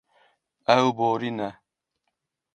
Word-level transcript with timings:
Ew 0.75 0.87
borîne. 0.97 1.49